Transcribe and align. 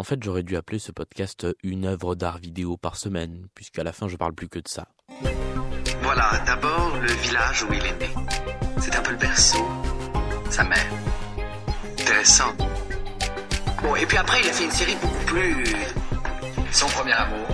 En 0.00 0.02
fait, 0.02 0.22
j'aurais 0.22 0.42
dû 0.42 0.56
appeler 0.56 0.78
ce 0.78 0.92
podcast 0.92 1.46
une 1.62 1.84
œuvre 1.84 2.14
d'art 2.14 2.38
vidéo 2.38 2.78
par 2.78 2.96
semaine, 2.96 3.48
puisqu'à 3.54 3.84
la 3.84 3.92
fin, 3.92 4.08
je 4.08 4.16
parle 4.16 4.32
plus 4.32 4.48
que 4.48 4.58
de 4.58 4.66
ça. 4.66 4.88
Voilà, 6.00 6.42
d'abord 6.46 6.96
le 7.02 7.12
village 7.12 7.64
où 7.64 7.72
il 7.74 7.84
est 7.84 7.98
né. 7.98 8.08
C'est 8.80 8.96
un 8.96 9.02
peu 9.02 9.10
le 9.10 9.18
berceau, 9.18 9.62
sa 10.48 10.64
mère. 10.64 10.90
Intéressant. 12.00 12.56
Bon, 13.82 13.94
et 13.94 14.06
puis 14.06 14.16
après, 14.16 14.40
il 14.42 14.48
a 14.48 14.52
fait 14.54 14.64
une 14.64 14.70
série 14.70 14.96
beaucoup 15.02 15.24
plus. 15.26 15.64
Son 16.72 16.86
premier 16.86 17.12
amour. 17.12 17.48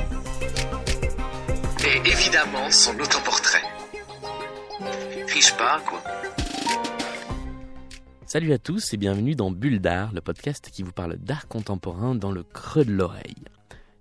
Et 1.84 2.08
évidemment, 2.08 2.70
son 2.70 2.96
autoportrait. 3.00 3.64
Riche 5.34 5.52
pas, 5.56 5.80
quoi. 5.84 6.00
Salut 8.36 8.52
à 8.52 8.58
tous 8.58 8.92
et 8.92 8.98
bienvenue 8.98 9.34
dans 9.34 9.50
Bulle 9.50 9.80
d'art, 9.80 10.12
le 10.12 10.20
podcast 10.20 10.68
qui 10.70 10.82
vous 10.82 10.92
parle 10.92 11.16
d'art 11.16 11.48
contemporain 11.48 12.14
dans 12.14 12.30
le 12.30 12.42
creux 12.42 12.84
de 12.84 12.92
l'oreille. 12.92 13.46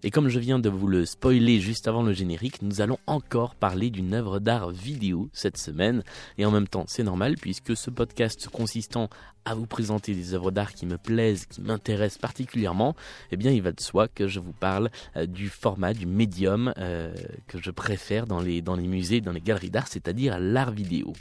Et 0.03 0.11
comme 0.11 0.27
je 0.27 0.39
viens 0.39 0.59
de 0.59 0.67
vous 0.67 0.87
le 0.87 1.05
spoiler 1.05 1.61
juste 1.61 1.87
avant 1.87 2.03
le 2.03 2.11
générique, 2.11 2.61
nous 2.61 2.81
allons 2.81 2.99
encore 3.07 3.55
parler 3.55 3.89
d'une 3.89 4.13
œuvre 4.13 4.39
d'art 4.39 4.71
vidéo 4.71 5.29
cette 5.31 5.57
semaine. 5.57 6.03
Et 6.37 6.45
en 6.45 6.51
même 6.51 6.67
temps, 6.67 6.83
c'est 6.85 7.01
normal 7.01 7.35
puisque 7.39 7.77
ce 7.77 7.89
podcast 7.89 8.49
consistant 8.49 9.09
à 9.45 9.53
vous 9.53 9.67
présenter 9.67 10.13
des 10.13 10.33
œuvres 10.33 10.51
d'art 10.51 10.73
qui 10.73 10.85
me 10.85 10.97
plaisent, 10.97 11.45
qui 11.45 11.61
m'intéressent 11.61 12.19
particulièrement, 12.19 12.95
eh 13.31 13.37
bien 13.37 13.51
il 13.51 13.61
va 13.61 13.71
de 13.71 13.79
soi 13.79 14.07
que 14.07 14.27
je 14.27 14.39
vous 14.39 14.53
parle 14.53 14.89
euh, 15.15 15.25
du 15.25 15.49
format, 15.49 15.93
du 15.93 16.05
médium 16.05 16.73
euh, 16.77 17.13
que 17.47 17.61
je 17.61 17.71
préfère 17.71 18.27
dans 18.27 18.41
les, 18.41 18.61
dans 18.61 18.75
les 18.75 18.87
musées, 18.87 19.21
dans 19.21 19.31
les 19.31 19.41
galeries 19.41 19.69
d'art, 19.69 19.87
c'est-à-dire 19.87 20.39
l'art 20.39 20.71
vidéo. 20.71 21.13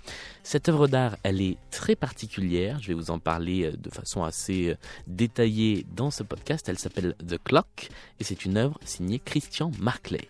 Cette 0.42 0.68
œuvre 0.68 0.88
d'art, 0.88 1.16
elle 1.22 1.40
est 1.40 1.58
très 1.70 1.96
particulière, 1.96 2.78
je 2.80 2.88
vais 2.88 2.94
vous 2.94 3.10
en 3.10 3.18
parler 3.18 3.64
euh, 3.64 3.76
de 3.76 3.90
façon 3.90 4.24
assez 4.24 4.74
détaillée 5.06 5.86
dans 5.94 6.10
ce 6.10 6.22
podcast, 6.22 6.68
elle 6.68 6.78
s'appelle 6.78 7.14
The 7.26 7.38
Clock 7.42 7.88
et 8.20 8.24
c'est 8.24 8.44
une 8.44 8.56
œuvre 8.56 8.78
signée 8.84 9.20
Christian 9.24 9.70
Marclay. 9.78 10.28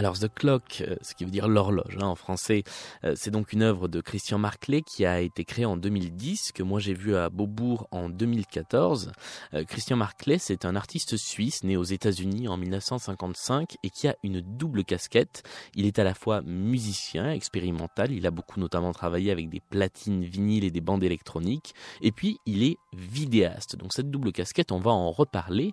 Alors 0.00 0.18
The 0.18 0.32
Clock, 0.34 0.80
euh, 0.80 0.96
ce 1.02 1.14
qui 1.14 1.26
veut 1.26 1.30
dire 1.30 1.46
l'horloge 1.46 1.98
hein, 2.00 2.06
en 2.06 2.14
français, 2.14 2.64
euh, 3.04 3.12
c'est 3.18 3.30
donc 3.30 3.52
une 3.52 3.60
œuvre 3.60 3.86
de 3.86 4.00
Christian 4.00 4.38
Marclay 4.38 4.80
qui 4.80 5.04
a 5.04 5.20
été 5.20 5.44
créée 5.44 5.66
en 5.66 5.76
2010, 5.76 6.52
que 6.52 6.62
moi 6.62 6.80
j'ai 6.80 6.94
vu 6.94 7.14
à 7.16 7.28
Beaubourg 7.28 7.86
en 7.90 8.08
2014. 8.08 9.12
Euh, 9.52 9.62
Christian 9.64 9.98
Marclay, 9.98 10.38
c'est 10.38 10.64
un 10.64 10.74
artiste 10.74 11.18
suisse 11.18 11.64
né 11.64 11.76
aux 11.76 11.84
États-Unis 11.84 12.48
en 12.48 12.56
1955 12.56 13.76
et 13.82 13.90
qui 13.90 14.08
a 14.08 14.16
une 14.22 14.40
double 14.40 14.84
casquette. 14.84 15.42
Il 15.74 15.84
est 15.84 15.98
à 15.98 16.04
la 16.04 16.14
fois 16.14 16.40
musicien 16.40 17.30
expérimental, 17.30 18.10
il 18.10 18.26
a 18.26 18.30
beaucoup 18.30 18.58
notamment 18.58 18.92
travaillé 18.92 19.30
avec 19.30 19.50
des 19.50 19.60
platines 19.60 20.24
vinyles 20.24 20.64
et 20.64 20.70
des 20.70 20.80
bandes 20.80 21.04
électroniques, 21.04 21.74
et 22.00 22.10
puis 22.10 22.38
il 22.46 22.62
est 22.62 22.78
vidéaste. 22.94 23.76
Donc 23.76 23.92
cette 23.92 24.10
double 24.10 24.32
casquette, 24.32 24.72
on 24.72 24.78
va 24.78 24.92
en 24.92 25.10
reparler, 25.10 25.72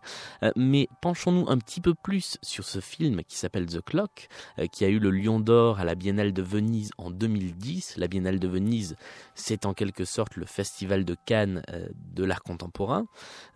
mais 0.58 0.90
penchons-nous 1.02 1.46
un 1.48 1.58
petit 1.60 1.80
peu 1.80 1.94
plus 1.94 2.38
sur 2.42 2.66
ce 2.66 2.82
film 2.82 3.24
qui 3.24 3.38
s'appelle 3.38 3.68
The 3.68 3.80
Clock 3.80 4.17
euh, 4.60 4.68
qui 4.68 4.86
a 4.86 4.90
eu 4.90 5.00
le 5.00 5.12
Lion 5.12 5.40
d'Or 5.40 5.80
à 5.80 5.86
la 5.86 5.96
Biennale 5.96 6.34
de 6.34 6.42
Venise 6.42 6.92
en 6.98 7.12
2010. 7.12 7.98
La 7.98 8.08
Biennale 8.08 8.40
de 8.40 8.48
Venise, 8.48 8.96
c'est 9.36 9.66
en 9.66 9.74
quelque 9.74 10.06
sorte 10.06 10.36
le 10.36 10.46
festival 10.46 11.06
de 11.06 11.16
Cannes 11.26 11.62
euh, 11.70 11.88
de 12.14 12.24
l'art 12.24 12.44
contemporain. 12.44 13.08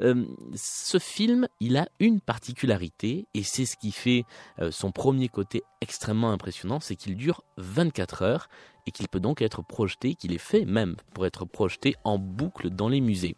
Euh, 0.01 0.25
ce 0.55 0.99
film, 0.99 1.47
il 1.59 1.77
a 1.77 1.87
une 1.99 2.21
particularité, 2.21 3.27
et 3.33 3.43
c'est 3.43 3.65
ce 3.65 3.77
qui 3.77 3.91
fait 3.91 4.25
son 4.69 4.91
premier 4.91 5.29
côté 5.29 5.63
extrêmement 5.81 6.31
impressionnant, 6.31 6.79
c'est 6.79 6.95
qu'il 6.95 7.15
dure 7.15 7.43
24 7.57 8.21
heures 8.21 8.49
et 8.87 8.91
qu'il 8.91 9.07
peut 9.07 9.19
donc 9.19 9.41
être 9.41 9.63
projeté, 9.63 10.15
qu'il 10.15 10.33
est 10.33 10.37
fait 10.37 10.65
même 10.65 10.95
pour 11.13 11.25
être 11.25 11.45
projeté 11.45 11.95
en 12.03 12.17
boucle 12.17 12.69
dans 12.69 12.87
les 12.87 13.01
musées. 13.01 13.35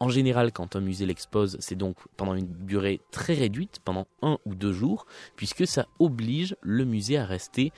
En 0.00 0.08
général, 0.08 0.52
quand 0.52 0.76
un 0.76 0.80
musée 0.80 1.06
l'expose, 1.06 1.56
c'est 1.60 1.74
donc 1.74 1.96
pendant 2.16 2.34
une 2.34 2.48
durée 2.66 3.00
très 3.10 3.34
réduite, 3.34 3.80
pendant 3.84 4.06
un 4.22 4.38
ou 4.44 4.54
deux 4.54 4.72
jours, 4.72 5.06
puisque 5.36 5.66
ça 5.66 5.86
oblige 5.98 6.56
le 6.62 6.84
musée 6.84 7.18
à 7.18 7.24
rester 7.24 7.72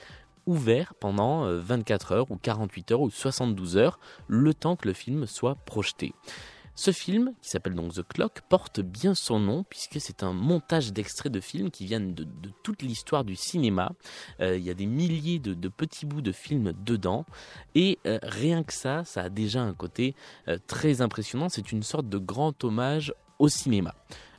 ouvert 0.45 0.93
pendant 0.95 1.45
24 1.51 2.11
euh, 2.11 2.15
heures 2.15 2.31
ou 2.31 2.37
48 2.37 2.91
heures 2.91 3.01
ou 3.01 3.09
72 3.09 3.77
heures, 3.77 3.99
le 4.27 4.53
temps 4.53 4.75
que 4.75 4.87
le 4.87 4.93
film 4.93 5.25
soit 5.27 5.55
projeté. 5.55 6.13
Ce 6.79 6.93
film, 6.93 7.33
qui 7.41 7.49
s'appelle 7.49 7.75
donc 7.75 7.95
The 7.95 8.07
Clock, 8.07 8.39
porte 8.47 8.79
bien 8.79 9.13
son 9.13 9.37
nom 9.37 9.65
puisque 9.69 9.99
c'est 9.99 10.23
un 10.23 10.31
montage 10.31 10.93
d'extraits 10.93 11.29
de 11.29 11.41
films 11.41 11.71
qui 11.71 11.85
viennent 11.85 12.13
de, 12.13 12.25
toute 12.63 12.83
l'histoire 12.83 13.25
du 13.25 13.35
cinéma. 13.35 13.91
Euh, 14.39 14.55
il 14.55 14.63
y 14.63 14.69
a 14.69 14.73
des 14.73 14.85
milliers 14.85 15.39
de, 15.39 15.67
petits 15.67 16.05
bouts 16.05 16.21
de 16.21 16.31
films 16.31 16.71
dedans 16.85 17.25
et 17.75 17.99
euh, 18.07 18.17
rien 18.23 18.63
que 18.63 18.71
ça, 18.71 19.03
ça 19.03 19.23
a 19.23 19.29
déjà 19.29 19.61
un 19.61 19.73
côté 19.73 20.15
euh, 20.47 20.57
très 20.67 21.01
impressionnant. 21.01 21.49
C'est 21.49 21.73
une 21.73 21.83
sorte 21.83 22.07
de 22.07 22.17
grand 22.17 22.63
hommage 22.63 23.13
au 23.39 23.49
cinéma. 23.49 23.93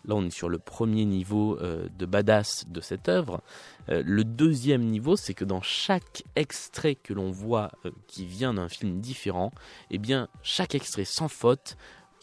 Là, 0.07 0.15
on 0.15 0.25
est 0.25 0.31
sur 0.31 0.49
le 0.49 0.59
premier 0.59 1.05
niveau 1.05 1.59
de 1.61 2.07
badass 2.07 2.65
de 2.71 2.81
cette 2.81 3.11
œuvre. 3.11 3.43
le 3.89 4.25
deuxième 4.25 4.83
niveau, 4.87 5.15
c'est 5.15 5.35
que 5.35 5.45
dans 5.45 5.61
chaque 5.61 6.23
extrait 6.37 6.95
que 6.95 7.13
l'on 7.13 7.31
voit 7.31 7.71
qui 8.07 8.25
vient 8.25 8.55
d'un 8.55 8.71
film 8.71 9.03
différent, 9.03 9.53
eh 9.91 9.99
bien, 9.99 10.29
chaque 10.43 10.75
extrait 10.75 11.05
sans 11.05 11.29
faute 11.29 11.77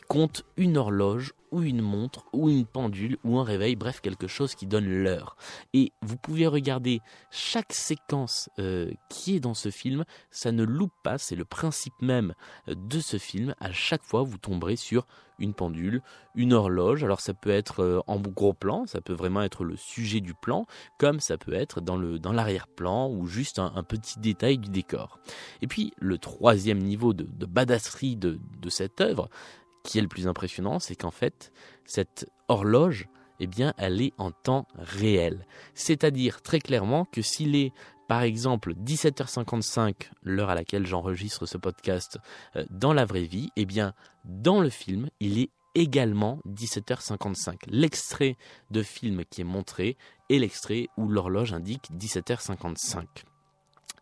compte 0.07 0.43
une 0.55 0.77
horloge 0.77 1.33
ou 1.51 1.61
une 1.61 1.81
montre 1.81 2.25
ou 2.33 2.49
une 2.49 2.65
pendule 2.65 3.17
ou 3.23 3.37
un 3.37 3.43
réveil, 3.43 3.75
bref 3.75 4.01
quelque 4.01 4.27
chose 4.27 4.55
qui 4.55 4.67
donne 4.67 4.85
l'heure. 4.85 5.37
Et 5.73 5.91
vous 6.01 6.17
pouvez 6.17 6.47
regarder 6.47 7.01
chaque 7.31 7.73
séquence 7.73 8.49
euh, 8.59 8.91
qui 9.09 9.35
est 9.35 9.39
dans 9.39 9.53
ce 9.53 9.69
film, 9.69 10.03
ça 10.31 10.51
ne 10.51 10.63
loupe 10.63 10.93
pas, 11.03 11.17
c'est 11.17 11.35
le 11.35 11.45
principe 11.45 11.93
même 12.01 12.33
euh, 12.67 12.75
de 12.75 12.99
ce 12.99 13.17
film. 13.17 13.55
À 13.59 13.71
chaque 13.71 14.03
fois, 14.03 14.23
vous 14.23 14.37
tomberez 14.37 14.75
sur 14.75 15.05
une 15.39 15.53
pendule, 15.53 16.01
une 16.35 16.53
horloge. 16.53 17.03
Alors 17.03 17.21
ça 17.21 17.33
peut 17.33 17.51
être 17.51 17.81
euh, 17.81 18.01
en 18.07 18.19
gros 18.19 18.53
plan, 18.53 18.85
ça 18.87 19.01
peut 19.01 19.13
vraiment 19.13 19.43
être 19.43 19.63
le 19.63 19.77
sujet 19.77 20.19
du 20.19 20.33
plan, 20.33 20.65
comme 20.97 21.19
ça 21.19 21.37
peut 21.37 21.53
être 21.53 21.79
dans 21.79 22.33
l'arrière-plan 22.33 23.09
ou 23.09 23.27
juste 23.27 23.59
un, 23.59 23.83
petit 23.83 24.19
détail 24.19 24.57
du 24.57 24.69
décor. 24.69 25.19
Et 25.61 25.67
puis 25.67 25.93
le 25.97 26.17
troisième 26.17 26.79
niveau 26.79 27.13
de, 27.13 27.45
badasserie 27.45 28.15
de 28.17 28.39
cette 28.69 28.99
œuvre, 28.99 29.29
qui 29.87 29.97
est 29.97 30.01
le 30.01 30.09
plus 30.09 30.27
impressionnant, 30.27 30.79
c'est 30.79 30.97
qu'en 30.97 31.11
fait, 31.11 31.53
cette 31.85 32.29
horloge, 32.49 33.07
eh 33.39 33.47
bien, 33.47 33.73
elle 33.77 34.01
est 34.01 34.13
en 34.17 34.31
temps 34.31 34.67
réel. 34.75 35.47
C'est-à-dire 35.75 36.41
très 36.41 36.59
clairement 36.59 37.05
que 37.05 37.21
s'il 37.21 37.55
est 37.55 37.71
par 38.09 38.21
exemple 38.21 38.73
17h55, 38.73 40.09
l'heure 40.23 40.49
à 40.49 40.55
laquelle 40.55 40.85
j'enregistre 40.85 41.45
ce 41.45 41.57
podcast, 41.57 42.19
euh, 42.55 42.65
dans 42.69 42.93
la 42.93 43.05
vraie 43.05 43.23
vie, 43.23 43.49
eh 43.55 43.65
bien, 43.65 43.93
dans 44.25 44.61
le 44.61 44.69
film, 44.69 45.09
il 45.19 45.39
est 45.39 45.51
également 45.73 46.39
17h55. 46.47 47.55
L'extrait 47.67 48.35
de 48.71 48.83
film 48.83 49.23
qui 49.29 49.41
est 49.41 49.45
montré 49.45 49.95
est 50.29 50.39
l'extrait 50.39 50.87
où 50.97 51.07
l'horloge 51.07 51.53
indique 51.53 51.89
17h55. 51.97 53.05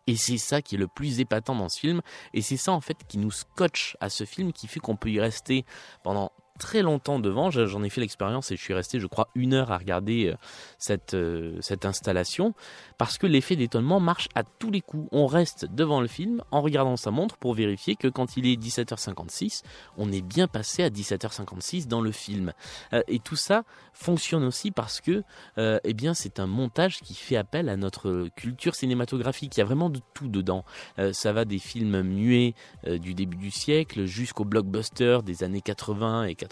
Et 0.06 0.16
c'est 0.16 0.38
ça 0.38 0.62
qui 0.62 0.76
est 0.76 0.78
le 0.78 0.86
plus 0.86 1.20
épatant 1.20 1.54
dans 1.54 1.68
ce 1.68 1.80
film. 1.80 2.00
Et 2.32 2.42
c'est 2.42 2.56
ça 2.56 2.72
en 2.72 2.80
fait 2.80 2.98
qui 3.08 3.18
nous 3.18 3.30
scotche 3.30 3.96
à 4.00 4.08
ce 4.08 4.24
film, 4.24 4.52
qui 4.52 4.66
fait 4.66 4.80
qu'on 4.80 4.96
peut 4.96 5.10
y 5.10 5.20
rester 5.20 5.64
pendant 6.02 6.32
très 6.58 6.82
longtemps 6.82 7.18
devant. 7.18 7.50
J'en 7.50 7.82
ai 7.82 7.90
fait 7.90 8.00
l'expérience 8.00 8.50
et 8.50 8.56
je 8.56 8.62
suis 8.62 8.74
resté, 8.74 9.00
je 9.00 9.06
crois, 9.06 9.28
une 9.34 9.54
heure 9.54 9.70
à 9.72 9.78
regarder 9.78 10.28
euh, 10.28 10.36
cette, 10.78 11.14
euh, 11.14 11.56
cette 11.60 11.84
installation 11.84 12.54
parce 12.98 13.18
que 13.18 13.26
l'effet 13.26 13.56
d'étonnement 13.56 14.00
marche 14.00 14.28
à 14.34 14.42
tous 14.42 14.70
les 14.70 14.80
coups. 14.80 15.08
On 15.12 15.26
reste 15.26 15.66
devant 15.66 16.00
le 16.00 16.08
film 16.08 16.42
en 16.50 16.60
regardant 16.60 16.96
sa 16.96 17.10
montre 17.10 17.36
pour 17.36 17.54
vérifier 17.54 17.96
que 17.96 18.08
quand 18.08 18.36
il 18.36 18.46
est 18.46 18.60
17h56, 18.60 19.62
on 19.96 20.10
est 20.12 20.22
bien 20.22 20.48
passé 20.48 20.82
à 20.82 20.90
17h56 20.90 21.86
dans 21.86 22.00
le 22.00 22.12
film. 22.12 22.52
Euh, 22.92 23.02
et 23.08 23.18
tout 23.18 23.36
ça 23.36 23.64
fonctionne 23.92 24.44
aussi 24.44 24.70
parce 24.70 25.00
que 25.00 25.22
eh 25.56 25.94
bien, 25.94 26.12
c'est 26.12 26.38
un 26.38 26.46
montage 26.46 27.00
qui 27.00 27.14
fait 27.14 27.36
appel 27.36 27.70
à 27.70 27.76
notre 27.76 28.28
culture 28.36 28.74
cinématographique. 28.74 29.56
Il 29.56 29.60
y 29.60 29.62
a 29.62 29.64
vraiment 29.64 29.88
de 29.88 30.00
tout 30.12 30.28
dedans. 30.28 30.64
ça 31.12 31.32
va 31.32 31.46
des 31.46 31.58
films 31.58 32.02
muets 32.02 32.54
du 32.84 33.14
début 33.14 33.38
du 33.38 33.50
siècle 33.50 34.04
jusqu'aux 34.04 34.44
blockbusters 34.44 35.22
des 35.22 35.42
années 35.42 35.62
80 35.62 36.24
et 36.24 36.34
90. 36.34 36.45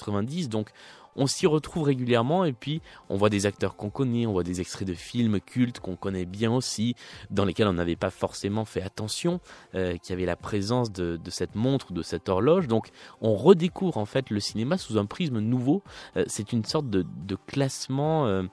Donc 0.48 0.70
on 1.16 1.26
s'y 1.26 1.46
retrouve 1.46 1.84
régulièrement 1.84 2.44
et 2.44 2.52
puis 2.52 2.80
on 3.08 3.16
voit 3.16 3.30
des 3.30 3.46
acteurs 3.46 3.76
qu'on 3.76 3.90
connaît, 3.90 4.26
on 4.26 4.32
voit 4.32 4.42
des 4.42 4.60
extraits 4.60 4.86
de 4.86 4.94
films 4.94 5.40
cultes 5.40 5.80
qu'on 5.80 5.96
connaît 5.96 6.24
bien 6.24 6.52
aussi, 6.52 6.96
dans 7.30 7.44
lesquels 7.44 7.68
on 7.68 7.74
n'avait 7.74 7.96
pas 7.96 8.10
forcément 8.10 8.64
fait 8.64 8.82
attention, 8.82 9.40
euh, 9.74 9.96
qu'il 9.96 10.10
y 10.10 10.12
avait 10.12 10.26
la 10.26 10.36
présence 10.36 10.92
de, 10.92 11.18
cette 11.28 11.54
montre, 11.54 11.92
de 11.92 12.02
cette 12.02 12.28
horloge. 12.28 12.68
Donc 12.68 12.88
on 13.20 13.34
redécouvre 13.34 13.98
en 13.98 14.06
fait 14.06 14.30
le 14.30 14.40
cinéma 14.40 14.78
sous 14.78 14.98
un 14.98 15.06
prisme 15.06 15.38
nouveau. 15.38 15.82
Euh, 16.16 16.24
c'est 16.26 16.52
une 16.52 16.64
sorte 16.64 16.90
de, 16.90 17.04
classement 17.46 18.26
euh, 18.26 18.44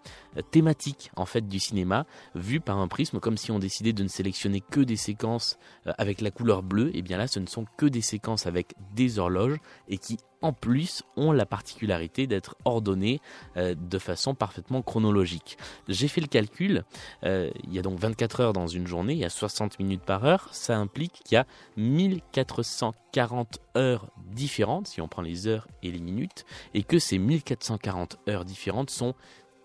thématique 0.49 1.11
en 1.15 1.25
fait 1.25 1.47
du 1.47 1.59
cinéma, 1.59 2.05
vu 2.35 2.59
par 2.59 2.77
un 2.77 2.88
prisme 2.88 3.19
comme 3.19 3.38
si 3.38 3.51
on 3.51 3.59
décidait 3.59 3.93
de 3.93 4.03
ne 4.03 4.07
sélectionner 4.07 4.59
que 4.59 4.81
des 4.81 4.95
séquences 4.95 5.57
avec 5.97 6.21
la 6.21 6.31
couleur 6.31 6.63
bleue. 6.63 6.95
Et 6.95 7.01
bien 7.01 7.17
là, 7.17 7.27
ce 7.27 7.39
ne 7.39 7.45
sont 7.45 7.65
que 7.77 7.85
des 7.85 8.01
séquences 8.01 8.47
avec 8.47 8.73
des 8.93 9.19
horloges 9.19 9.57
et 9.88 9.97
qui 9.97 10.17
en 10.41 10.53
plus 10.53 11.03
ont 11.15 11.31
la 11.31 11.45
particularité 11.45 12.27
d'être 12.27 12.55
ordonnés 12.65 13.21
euh, 13.57 13.75
de 13.75 13.99
façon 13.99 14.35
parfaitement 14.35 14.81
chronologique. 14.81 15.57
J'ai 15.88 16.07
fait 16.07 16.21
le 16.21 16.27
calcul, 16.27 16.83
euh, 17.23 17.51
il 17.63 17.73
y 17.73 17.79
a 17.79 17.81
donc 17.81 17.99
24 17.99 18.39
heures 18.39 18.53
dans 18.53 18.67
une 18.67 18.88
journée, 18.88 19.13
il 19.13 19.19
y 19.19 19.25
a 19.25 19.29
60 19.29 19.79
minutes 19.79 20.03
par 20.03 20.25
heure, 20.25 20.49
ça 20.51 20.77
implique 20.77 21.21
qu'il 21.23 21.35
y 21.35 21.38
a 21.38 21.45
1440 21.77 23.59
heures 23.77 24.07
différentes, 24.31 24.88
si 24.88 25.01
on 25.01 25.07
prend 25.07 25.21
les 25.21 25.47
heures 25.47 25.67
et 25.83 25.91
les 25.91 25.99
minutes, 25.99 26.45
et 26.73 26.83
que 26.83 26.99
ces 26.99 27.17
1440 27.17 28.17
heures 28.29 28.45
différentes 28.45 28.89
sont 28.89 29.15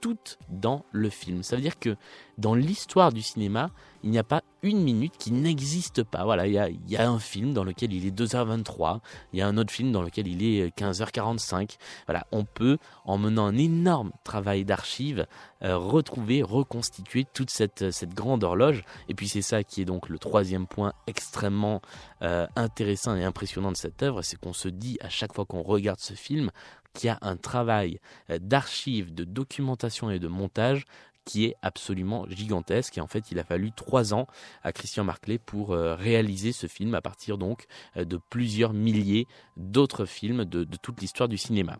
toutes 0.00 0.38
dans 0.48 0.84
le 0.93 1.10
film. 1.10 1.43
Ça 1.43 1.56
veut 1.56 1.62
dire 1.62 1.78
que 1.78 1.96
dans 2.38 2.54
l'histoire 2.54 3.12
du 3.12 3.22
cinéma, 3.22 3.70
il 4.02 4.10
n'y 4.10 4.19
a 4.19 4.25
pas 4.25 4.43
une 4.62 4.82
minute 4.82 5.14
qui 5.19 5.32
n'existe 5.32 6.02
pas. 6.02 6.25
Voilà, 6.25 6.46
il 6.46 6.52
y, 6.52 6.96
a, 6.96 7.10
un 7.10 7.19
film 7.19 7.52
dans 7.52 7.64
lequel 7.64 7.93
il 7.93 8.06
est 8.06 8.16
2h23, 8.16 9.00
il 9.32 9.38
y 9.38 9.43
a 9.43 9.48
un 9.48 9.56
autre 9.56 9.72
film 9.72 9.90
dans 9.90 10.02
lequel 10.02 10.28
il 10.28 10.43
est 10.43 10.76
15h45. 10.78 11.76
Voilà, 12.06 12.26
on 12.31 12.44
peut, 12.44 12.78
en 13.04 13.19
menant 13.19 13.46
un 13.46 13.56
énorme 13.56 14.12
travail 14.22 14.64
d'archives, 14.64 15.26
euh, 15.62 15.76
retrouver, 15.76 16.42
reconstituer 16.42 17.26
toute 17.32 17.50
cette, 17.50 17.90
cette 17.90 18.14
grande 18.14 18.44
horloge. 18.44 18.84
Et 19.08 19.14
puis 19.14 19.28
c'est 19.28 19.42
ça 19.42 19.64
qui 19.64 19.82
est 19.82 19.87
donc 19.87 20.08
le 20.08 20.19
troisième 20.19 20.66
point 20.66 20.92
extrêmement 21.06 21.81
euh, 22.22 22.46
intéressant 22.54 23.16
et 23.16 23.25
impressionnant 23.25 23.72
de 23.72 23.76
cette 23.76 24.02
œuvre, 24.02 24.22
c'est 24.22 24.38
qu'on 24.38 24.52
se 24.52 24.69
dit 24.69 24.99
à 25.00 25.08
chaque 25.08 25.34
fois 25.34 25.46
qu'on 25.46 25.62
regarde 25.62 26.00
ce 26.00 26.14
film 26.14 26.50
qu'il 26.96 27.08
y 27.08 27.10
a 27.10 27.19
un 27.22 27.37
travail 27.37 28.00
euh, 28.31 28.38
d'archives, 28.40 29.14
de 29.14 29.25
documentation 29.25 30.10
et 30.10 30.19
de 30.19 30.28
montage 30.28 30.84
qui 31.25 31.44
est 31.44 31.56
absolument 31.60 32.25
gigantesque. 32.28 32.98
Et 32.98 33.00
en 33.00 33.08
fait, 33.08 33.32
il 33.32 33.38
a 33.38 33.44
fallu 33.44 33.72
trois 33.72 34.14
ans 34.14 34.26
à 34.62 34.72
Christian 34.72 35.04
Marclay 35.04 35.38
pour 35.38 35.72
euh, 35.72 35.94
réaliser 35.94 36.52
ce 36.52 36.66
film 36.66 36.94
à 36.94 37.00
partir 37.00 37.37
donc 37.37 37.66
euh, 37.96 38.04
de 38.04 38.19
plusieurs 38.31 38.72
milliers 38.72 39.26
d'autres 39.56 40.04
films 40.04 40.44
de, 40.44 40.64
toute 40.82 41.00
l'histoire 41.00 41.28
du 41.28 41.37
cinéma. 41.37 41.78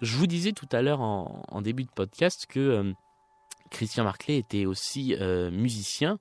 Je 0.00 0.16
vous 0.16 0.26
disais 0.26 0.52
tout 0.52 0.68
à 0.72 0.82
l'heure 0.82 1.00
en, 1.00 1.62
début 1.62 1.84
de 1.84 1.90
podcast 1.90 2.46
que 2.48 2.92
Christian 3.70 4.02
Marclay 4.02 4.36
était 4.36 4.66
aussi 4.66 5.14
musicien. 5.52 6.18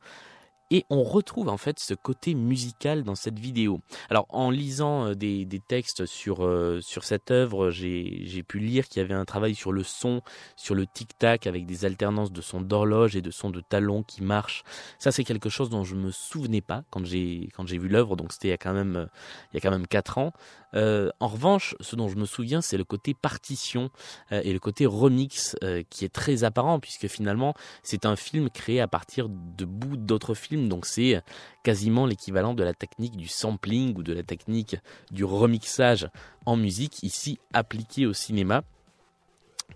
Et 0.74 0.86
on 0.90 1.04
retrouve 1.04 1.50
en 1.50 1.58
fait 1.58 1.80
ce 1.80 1.94
côté 1.94 2.34
musical 2.34 3.04
dans 3.04 3.16
cette 3.16 3.38
vidéo. 3.38 3.82
Alors 4.10 4.26
en 4.30 4.50
lisant 4.50 5.08
euh, 5.08 5.16
des, 5.16 5.62
textes 5.68 6.06
sur, 6.06 6.46
euh, 6.46 6.80
sur 6.82 7.04
cette 7.04 7.30
œuvre, 7.30 7.72
j'ai 7.72 8.44
pu 8.48 8.60
lire 8.60 8.88
qu'il 8.88 9.02
y 9.02 9.06
avait 9.06 9.14
un 9.14 9.26
travail 9.26 9.54
sur 9.54 9.74
le 9.74 9.84
son, 9.84 10.22
sur 10.56 10.74
le 10.74 10.88
tic-tac 10.88 11.46
avec 11.46 11.66
des 11.66 11.84
alternances 11.84 12.32
de 12.32 12.42
sons 12.42 12.62
d'horloge 12.62 13.18
et 13.18 13.22
de 13.22 13.32
sons 13.32 13.50
de 13.50 13.60
talons 13.60 14.02
qui 14.04 14.24
marchent. 14.24 14.64
Ça 14.98 15.12
c'est 15.12 15.26
quelque 15.26 15.50
chose 15.50 15.70
dont 15.70 15.84
je 15.84 15.96
me 15.96 16.10
souvenais 16.10 16.62
pas 16.62 16.84
quand 16.90 17.04
j'ai 17.04 17.50
vu 17.78 17.90
l'œuvre, 17.90 18.16
donc 18.16 18.32
c'était 18.32 18.48
il 18.48 18.52
y 18.52 18.54
a 18.54 18.58
quand 18.58 18.74
même 18.74 19.10
il 19.52 19.56
y 19.56 19.58
a 19.58 19.62
quand 19.62 19.72
même 19.72 19.88
quatre 19.88 20.18
ans. 20.18 20.32
Euh, 20.74 21.10
en 21.20 21.28
revanche, 21.28 21.76
ce 21.82 21.98
dont 21.98 22.08
je 22.08 22.16
me 22.16 22.26
souviens, 22.26 22.62
c'est 22.62 22.78
le 22.78 22.86
côté 22.86 23.14
partition 23.14 23.90
et 24.32 24.54
le 24.54 24.60
côté 24.60 24.86
remix 24.86 25.58
qui 25.90 26.06
est 26.06 26.14
très 26.14 26.46
apparent 26.46 26.80
puisque 26.80 27.08
finalement 27.08 27.54
c'est 27.84 28.06
un 28.06 28.16
film 28.16 28.50
créé 28.50 28.80
à 28.80 28.88
partir 28.88 29.28
de 29.30 29.66
bouts 29.66 29.98
d'autres 29.98 30.34
films 30.34 30.61
donc 30.70 30.86
c'est 30.86 31.22
quasiment 31.64 32.06
l'équivalent 32.06 32.54
de 32.54 32.64
la 32.64 32.74
technique 32.74 33.16
du 33.16 33.28
sampling 33.28 33.96
ou 33.98 34.04
de 34.04 34.14
la 34.14 34.24
technique 34.24 34.78
du 35.12 35.24
remixage 35.24 36.10
en 36.46 36.58
musique, 36.58 37.04
ici 37.04 37.40
appliquée 37.54 38.06
au 38.06 38.14
cinéma. 38.14 38.64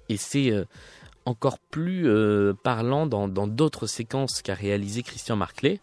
Et 0.09 0.17
c'est 0.17 0.51
euh, 0.51 0.65
encore 1.25 1.57
plus 1.57 2.07
euh, 2.07 2.53
parlant 2.63 3.07
dans 3.07 3.27
d'autres 3.47 3.87
séquences 3.87 4.41
qu'a 4.41 4.53
réalisé 4.53 5.01
Christian 5.01 5.35
Marclay. 5.35 5.79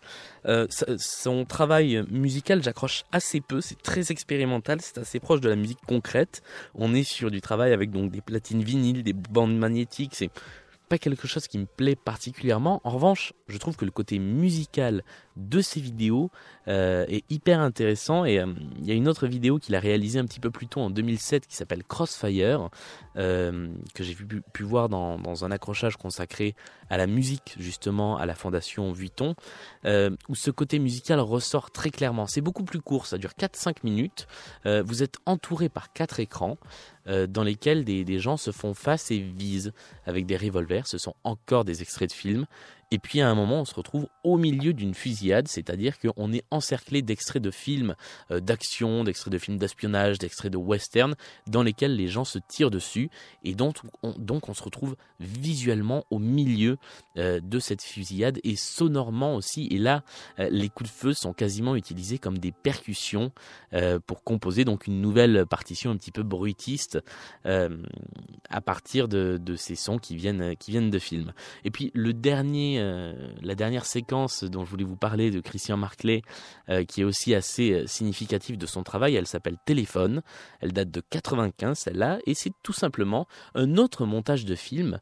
Euh, 0.46 0.66
son 0.98 1.44
travail 1.44 2.04
musical, 2.10 2.62
j'accroche 2.62 3.04
assez 3.10 3.40
peu, 3.40 3.60
c'est 3.60 3.80
très 3.80 4.12
expérimental, 4.12 4.80
c'est 4.80 4.98
assez 4.98 5.18
proche 5.18 5.40
de 5.40 5.48
la 5.48 5.56
musique 5.56 5.80
concrète. 5.86 6.42
On 6.74 6.94
est 6.94 7.02
sur 7.04 7.30
du 7.30 7.40
travail 7.40 7.72
avec 7.72 7.90
donc 7.90 8.10
des 8.10 8.20
platines 8.20 8.62
vinyles, 8.62 9.02
des 9.02 9.12
bandes 9.12 9.56
magnétiques, 9.56 10.14
c'est 10.14 10.30
pas 10.92 10.98
quelque 10.98 11.26
chose 11.26 11.48
qui 11.48 11.56
me 11.56 11.64
plaît 11.64 11.96
particulièrement. 11.96 12.82
En 12.84 12.90
revanche, 12.90 13.32
je 13.48 13.56
trouve 13.56 13.76
que 13.76 13.86
le 13.86 13.90
côté 13.90 14.18
musical 14.18 15.02
de 15.36 15.60
ces 15.60 15.80
vidéos 15.80 16.30
euh, 16.68 17.04
est 17.08 17.24
hyper 17.30 17.60
intéressant. 17.60 18.24
Et 18.24 18.38
euh, 18.38 18.46
il 18.78 18.86
y 18.86 18.90
a 18.90 18.94
une 18.94 19.08
autre 19.08 19.26
vidéo 19.26 19.58
qu'il 19.58 19.74
a 19.74 19.80
réalisée 19.80 20.18
un 20.18 20.26
petit 20.26 20.40
peu 20.40 20.50
plus 20.50 20.66
tôt 20.66 20.80
en 20.80 20.90
2007 20.90 21.46
qui 21.46 21.56
s'appelle 21.56 21.84
Crossfire, 21.84 22.68
euh, 23.16 23.72
que 23.94 24.04
j'ai 24.04 24.14
pu, 24.14 24.62
voir 24.62 24.88
dans, 24.88 25.18
dans, 25.18 25.44
un 25.44 25.50
accrochage 25.50 25.96
consacré 25.96 26.54
à 26.88 26.96
la 26.96 27.06
musique, 27.06 27.56
justement, 27.58 28.16
à 28.16 28.26
la 28.26 28.34
Fondation 28.34 28.92
Vuitton, 28.92 29.34
où 29.84 30.34
ce 30.34 30.50
côté 30.50 30.78
musical 30.78 31.20
ressort 31.20 31.70
très 31.70 31.90
clairement. 31.90 32.26
C'est 32.26 32.40
beaucoup 32.40 32.64
plus 32.64 32.80
court, 32.80 33.06
ça 33.06 33.18
dure 33.18 33.30
4-5 33.30 33.76
minutes. 33.82 34.26
vous 34.64 35.02
êtes 35.02 35.16
entouré 35.24 35.68
par 35.68 35.92
quatre 35.92 36.20
écrans. 36.20 36.58
dans 37.06 37.42
lesquels 37.42 37.84
des, 37.84 38.04
des 38.04 38.18
gens 38.18 38.36
se 38.36 38.50
font 38.50 38.74
face 38.74 39.10
et 39.10 39.18
visent 39.18 39.72
avec 40.06 40.26
des 40.26 40.36
revolvers. 40.36 40.86
Ce 40.86 40.98
sont 40.98 41.14
encore 41.24 41.64
des 41.64 41.80
extraits 41.80 42.10
de 42.10 42.14
films. 42.14 42.46
Et 42.92 42.98
puis 42.98 43.22
à 43.22 43.28
un 43.30 43.34
moment, 43.34 43.62
on 43.62 43.64
se 43.64 43.74
retrouve 43.74 44.06
au 44.22 44.36
milieu 44.36 44.74
d'une 44.74 44.92
fusillade, 44.92 45.48
c'est-à-dire 45.48 45.98
qu'on 45.98 46.30
est 46.30 46.44
encerclé 46.50 47.00
d'extraits 47.00 47.42
de 47.42 47.50
films 47.50 47.96
euh, 48.30 48.40
d'action, 48.40 49.02
d'extraits 49.02 49.32
de 49.32 49.38
films 49.38 49.56
d'espionnage, 49.56 50.18
d'extraits 50.18 50.52
de 50.52 50.58
western, 50.58 51.14
dans 51.46 51.62
lesquels 51.62 51.96
les 51.96 52.08
gens 52.08 52.24
se 52.24 52.38
tirent 52.38 52.70
dessus, 52.70 53.08
et 53.44 53.54
donc 53.54 53.76
on, 54.02 54.12
se 54.52 54.62
retrouve 54.62 54.96
visuellement 55.20 56.04
au 56.10 56.18
milieu 56.18 56.76
euh, 57.16 57.40
de 57.40 57.58
cette 57.60 57.80
fusillade, 57.80 58.38
et 58.44 58.56
sonorement 58.56 59.36
aussi, 59.36 59.68
et 59.70 59.78
là, 59.78 60.02
euh, 60.38 60.50
les 60.50 60.68
coups 60.68 60.90
de 60.90 60.94
feu 60.94 61.12
sont 61.14 61.32
quasiment 61.32 61.74
utilisés 61.76 62.18
comme 62.18 62.36
des 62.36 62.52
percussions 62.52 63.32
pour 64.06 64.22
composer 64.22 64.66
donc 64.66 64.86
une 64.86 65.00
nouvelle 65.00 65.46
partition 65.46 65.90
un 65.90 65.96
petit 65.96 66.12
peu 66.12 66.22
bruitiste 66.22 66.98
à 67.44 68.60
partir 68.60 69.08
de, 69.08 69.38
de, 69.42 69.56
ces 69.56 69.76
sons 69.76 69.98
qui 69.98 70.14
viennent, 70.14 70.54
qui 70.56 70.72
viennent 70.72 70.90
de 70.90 70.98
films. 70.98 71.32
Et 71.64 71.70
puis 71.70 71.90
le 71.94 72.12
dernier 72.12 72.81
euh, 72.82 73.14
la 73.40 73.54
dernière 73.54 73.86
séquence 73.86 74.44
dont 74.44 74.64
je 74.64 74.70
voulais 74.70 74.84
vous 74.84 74.96
parler 74.96 75.30
de 75.30 75.40
Christian 75.40 75.76
Marclay, 75.76 76.22
euh, 76.68 76.84
qui 76.84 77.00
est 77.00 77.04
aussi 77.04 77.34
assez 77.34 77.72
euh, 77.72 77.86
significative 77.86 78.58
de 78.58 78.66
son 78.66 78.82
travail, 78.82 79.14
elle 79.14 79.26
s'appelle 79.26 79.56
Téléphone. 79.64 80.22
Elle 80.60 80.72
date 80.72 80.90
de 80.90 81.00
95, 81.00 81.78
celle-là, 81.78 82.18
et 82.26 82.34
c'est 82.34 82.52
tout 82.62 82.72
simplement 82.72 83.26
un 83.54 83.76
autre 83.76 84.06
montage 84.06 84.44
de 84.44 84.54
film 84.54 85.00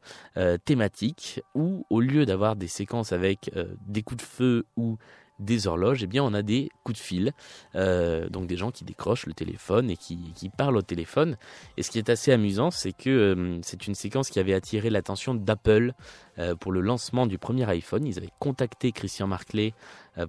thématique 0.65 1.41
où, 1.55 1.87
au 1.91 2.00
lieu 2.00 2.27
d'avoir 2.27 2.56
des 2.56 2.69
séquences 2.69 3.12
avec 3.12 3.50
des 3.87 4.03
coups 4.03 4.23
de 4.23 4.26
feu 4.26 4.67
ou 4.76 4.99
des 5.41 5.67
horloges, 5.67 6.03
eh 6.03 6.07
bien 6.07 6.23
on 6.23 6.35
a 6.35 6.43
des 6.43 6.71
coups 6.85 6.99
de 6.99 7.03
fil, 7.03 7.33
euh, 7.75 8.29
donc 8.29 8.47
des 8.47 8.57
gens 8.57 8.71
qui 8.71 8.85
décrochent 8.85 9.27
le 9.27 9.33
téléphone 9.33 9.91
et 9.91 9.97
qui, 9.97 10.51
parlent 10.57 10.77
au 10.77 10.83
téléphone. 10.83 11.37
Et 11.77 11.83
ce 11.83 11.91
qui 11.91 11.99
est 11.99 12.11
assez 12.11 12.33
amusant, 12.33 12.71
c'est 12.71 12.93
que 12.93 13.11
euh, 13.11 13.59
c'est 13.63 13.87
une 13.87 13.95
séquence 13.95 14.31
qui 14.31 14.39
avait 14.39 14.55
attiré 14.55 14.91
l'attention 14.91 15.35
d'Apple 15.35 15.95
euh, 16.39 16.55
pour 16.55 16.73
le 16.73 16.81
lancement 16.81 17.27
du 17.27 17.39
premier 17.39 17.69
iPhone. 17.69 18.07
Ils 18.07 18.19
avaient 18.19 18.31
contacté 18.39 18.93
Christian 18.93 19.27
Marclay 19.27 19.75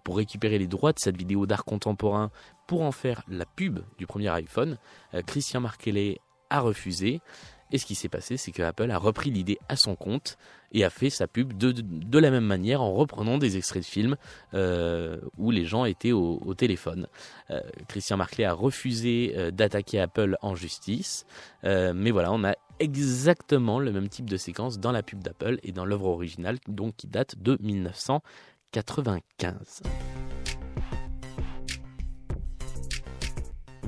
pour 0.04 0.18
récupérer 0.18 0.58
les 0.58 0.68
droits 0.68 0.94
de 0.94 1.00
cette 1.00 1.18
vidéo 1.18 1.46
d'art 1.46 1.66
contemporain 1.66 2.32
pour 2.68 2.84
en 2.84 2.92
faire 2.92 3.24
la 3.28 3.46
pub 3.46 3.80
du 3.98 4.06
premier 4.06 4.30
iPhone. 4.30 4.78
Christian 5.26 5.60
Marclay 5.60 6.20
a 6.50 6.62
refusé. 6.62 7.20
Et 7.72 7.78
ce 7.78 7.86
qui 7.86 7.96
s'est 7.96 8.10
passé, 8.10 8.36
c'est 8.38 8.52
que 8.52 8.62
Apple 8.62 8.92
a 8.92 8.98
repris 8.98 9.32
l'idée 9.32 9.58
à 9.70 9.76
son 9.76 9.96
compte 9.96 10.38
et 10.74 10.84
a 10.84 10.90
fait 10.90 11.10
sa 11.10 11.28
pub 11.28 11.58
de, 11.58 11.72
de, 11.72 12.20
la 12.20 12.32
même 12.32 12.46
manière 12.46 12.82
en 12.82 12.94
reprenant 12.94 13.38
des 13.38 13.56
extraits 13.58 13.84
de 13.84 13.88
films 13.88 14.16
euh, 14.54 15.20
où 15.38 15.52
les 15.52 15.66
gens 15.66 15.86
étaient 15.86 16.12
au, 16.12 16.54
téléphone. 16.56 17.08
Euh, 17.50 17.62
Christian 17.88 18.18
Marclay 18.18 18.44
a 18.46 18.54
refusé 18.54 19.34
euh, 19.36 19.50
d'attaquer 19.52 20.00
Apple 20.00 20.38
en 20.42 20.56
justice, 20.56 21.26
mais 21.64 22.12
voilà, 22.12 22.34
on 22.34 22.44
a 22.44 22.56
exactement 22.80 23.80
le 23.80 23.92
même 23.92 24.10
type 24.10 24.30
de 24.30 24.38
séquence 24.38 24.80
dans 24.80 24.92
la 24.92 25.04
pub 25.04 25.22
d'Apple 25.22 25.60
et 25.64 25.72
dans 25.72 25.86
l'œuvre 25.86 26.08
originale, 26.08 26.58
donc 26.68 26.96
qui 26.98 27.08
date 27.08 27.36
de 27.40 27.58
1995. 27.62 29.84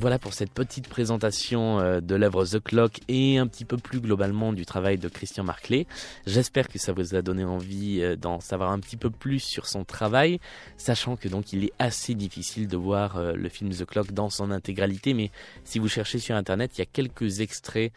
Voilà 0.03 0.19
pour 0.19 0.33
cette 0.33 0.51
petite 0.51 0.89
présentation 0.89 1.79
euh, 1.79 2.01
de 2.01 2.15
l'œuvre 2.15 2.43
The 2.43 2.61
Clock 2.61 2.99
et 3.07 3.37
un 3.37 3.47
petit 3.47 3.63
peu 3.63 3.77
plus 3.77 4.01
globalement 4.01 4.51
du 4.51 4.65
travail 4.65 4.97
de 4.97 5.07
Christian 5.07 5.45
Marclay. 5.45 5.87
J'espère 6.27 6.67
que 6.67 6.77
ça 6.77 6.91
vous 6.91 7.15
a 7.15 7.21
donné 7.21 7.45
envie 7.45 8.01
euh, 8.01 8.17
d'en 8.17 8.41
savoir 8.41 8.71
un 8.71 8.81
petit 8.81 8.97
peu 8.97 9.09
plus 9.09 9.39
sur 9.39 9.65
son 9.65 9.85
travail, 9.85 10.41
sachant 10.75 11.15
que 11.15 11.29
donc 11.29 11.53
il 11.53 11.63
est 11.63 11.73
assez 11.79 12.15
difficile 12.15 12.67
de 12.67 12.75
voir 12.75 13.15
euh, 13.15 13.31
le 13.31 13.47
film 13.47 13.69
The 13.69 13.85
Clock 13.85 14.11
dans 14.11 14.29
son 14.29 14.51
intégralité, 14.51 15.13
mais 15.13 15.31
si 15.63 15.79
vous 15.79 15.87
cherchez 15.87 16.19
sur 16.19 16.35
internet, 16.35 16.77
il 16.77 16.79
y 16.79 16.81
a 16.81 16.87
quelques 16.91 17.39
extraits 17.39 17.93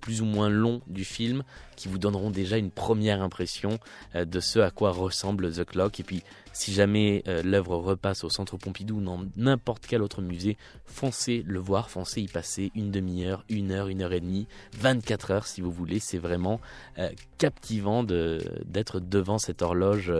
plus 0.00 0.22
ou 0.22 0.24
moins 0.24 0.48
longs 0.48 0.80
du 0.86 1.04
film 1.04 1.42
qui 1.76 1.88
vous 1.88 1.98
donneront 1.98 2.30
déjà 2.30 2.56
une 2.56 2.70
première 2.70 3.22
impression 3.22 3.78
de 4.14 4.40
ce 4.40 4.58
à 4.58 4.70
quoi 4.70 4.90
ressemble 4.90 5.52
The 5.52 5.64
Clock 5.64 6.00
et 6.00 6.02
puis 6.02 6.22
Si 6.54 6.72
jamais 6.72 7.24
euh, 7.26 7.42
l'œuvre 7.42 7.76
repasse 7.76 8.22
au 8.22 8.30
Centre 8.30 8.56
Pompidou 8.56 8.98
ou 8.98 9.00
dans 9.00 9.24
n'importe 9.36 9.86
quel 9.88 10.02
autre 10.02 10.22
musée, 10.22 10.56
foncez 10.86 11.42
le 11.44 11.58
voir, 11.58 11.90
foncez 11.90 12.22
y 12.22 12.28
passer 12.28 12.70
une 12.76 12.92
demi-heure, 12.92 13.44
une 13.48 13.72
heure, 13.72 13.88
une 13.88 14.02
heure 14.02 14.12
et 14.12 14.20
demie, 14.20 14.46
24 14.78 15.30
heures 15.32 15.46
si 15.48 15.60
vous 15.60 15.72
voulez. 15.72 15.98
C'est 15.98 16.18
vraiment 16.18 16.60
euh, 16.98 17.10
captivant 17.38 18.04
d'être 18.04 19.00
devant 19.00 19.38
cette 19.38 19.62
horloge 19.62 20.12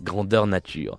grandeur 0.00 0.46
nature. 0.46 0.96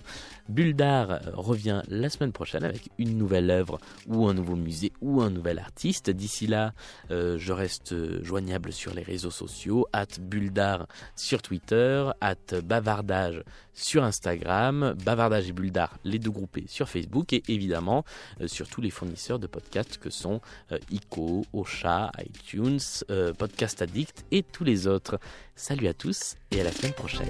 Bulldar 0.48 1.22
revient 1.34 1.82
la 1.89 2.10
semaine 2.10 2.32
prochaine 2.32 2.63
avec 2.63 2.89
une 3.00 3.18
nouvelle 3.18 3.50
œuvre 3.50 3.80
ou 4.06 4.27
un 4.27 4.36
nouveau 4.36 4.56
musée 4.56 4.94
ou 5.01 5.22
un 5.22 5.32
nouvel 5.32 5.58
artiste. 5.58 6.12
D'ici 6.12 6.46
là, 6.48 6.74
je 7.10 7.51
reste 7.51 8.24
joignable 8.24 8.72
sur 8.72 8.94
les 8.94 9.01
réseaux 9.01 9.32
sociaux, 9.32 9.87
at 9.94 10.20
Bulldar 10.20 10.88
sur 11.15 11.41
Twitter, 11.41 12.10
at 12.22 12.62
Bavardage 12.63 13.44
sur 13.74 14.03
Instagram, 14.03 14.96
Bavardage 15.06 15.50
et 15.50 15.53
Bulldar, 15.53 15.98
les 16.03 16.20
deux 16.20 16.32
groupés 16.32 16.65
sur 16.67 16.89
Facebook 16.89 17.32
et 17.34 17.44
évidemment 17.48 18.03
euh, 18.41 18.48
sur 18.48 18.67
tous 18.67 18.82
les 18.82 18.89
fournisseurs 18.89 19.39
de 19.39 19.48
podcasts 19.48 19.98
que 19.98 20.10
sont 20.10 20.41
euh, 20.72 20.79
ICO, 20.91 21.46
Ocha, 21.53 22.12
iTunes, 22.20 22.79
euh, 23.12 23.34
Podcast 23.34 23.82
Addict 23.82 24.25
et 24.32 24.44
tous 24.44 24.63
les 24.63 24.88
autres. 24.88 25.20
Salut 25.56 25.88
à 25.88 25.94
tous 25.94 26.36
et 26.51 26.62
à 26.62 26.63
la 26.63 26.72
semaine 26.72 26.94
prochaine. 26.94 27.29